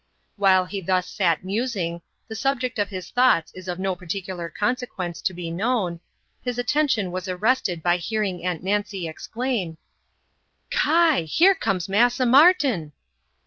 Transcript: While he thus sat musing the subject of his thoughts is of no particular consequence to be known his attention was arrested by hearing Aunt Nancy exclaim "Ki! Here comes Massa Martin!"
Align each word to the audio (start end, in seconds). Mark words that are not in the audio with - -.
While 0.35 0.65
he 0.65 0.81
thus 0.81 1.07
sat 1.07 1.45
musing 1.45 2.01
the 2.27 2.33
subject 2.33 2.79
of 2.79 2.89
his 2.89 3.11
thoughts 3.11 3.51
is 3.53 3.67
of 3.67 3.77
no 3.77 3.95
particular 3.95 4.49
consequence 4.49 5.21
to 5.21 5.31
be 5.31 5.51
known 5.51 5.99
his 6.41 6.57
attention 6.57 7.11
was 7.11 7.27
arrested 7.29 7.83
by 7.83 7.97
hearing 7.97 8.43
Aunt 8.43 8.63
Nancy 8.63 9.07
exclaim 9.07 9.77
"Ki! 10.71 11.25
Here 11.25 11.53
comes 11.53 11.87
Massa 11.87 12.25
Martin!" 12.25 12.93